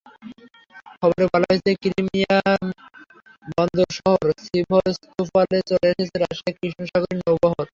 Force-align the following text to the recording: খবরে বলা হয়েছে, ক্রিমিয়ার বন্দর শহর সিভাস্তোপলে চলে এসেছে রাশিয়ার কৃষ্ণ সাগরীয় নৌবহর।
খবরে 0.95 1.25
বলা 1.31 1.47
হয়েছে, 1.49 1.71
ক্রিমিয়ার 1.81 2.61
বন্দর 3.51 3.89
শহর 3.99 4.25
সিভাস্তোপলে 4.45 5.59
চলে 5.69 5.87
এসেছে 5.93 6.15
রাশিয়ার 6.17 6.55
কৃষ্ণ 6.59 6.81
সাগরীয় 6.91 7.21
নৌবহর। 7.21 7.67